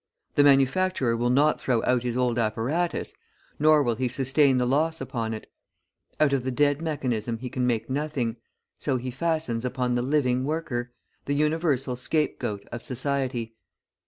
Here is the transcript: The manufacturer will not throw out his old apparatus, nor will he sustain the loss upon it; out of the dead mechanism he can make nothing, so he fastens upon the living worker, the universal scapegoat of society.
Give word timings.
The 0.33 0.43
manufacturer 0.43 1.15
will 1.15 1.29
not 1.29 1.61
throw 1.61 1.83
out 1.83 2.01
his 2.01 2.17
old 2.17 2.39
apparatus, 2.39 3.13
nor 3.59 3.83
will 3.83 3.93
he 3.93 4.07
sustain 4.07 4.57
the 4.57 4.65
loss 4.65 4.99
upon 4.99 5.31
it; 5.31 5.45
out 6.19 6.33
of 6.33 6.43
the 6.43 6.49
dead 6.49 6.81
mechanism 6.81 7.37
he 7.37 7.51
can 7.51 7.67
make 7.67 7.87
nothing, 7.87 8.37
so 8.79 8.97
he 8.97 9.11
fastens 9.11 9.63
upon 9.63 9.93
the 9.93 10.01
living 10.01 10.43
worker, 10.43 10.91
the 11.25 11.35
universal 11.35 11.95
scapegoat 11.95 12.65
of 12.71 12.81
society. 12.81 13.53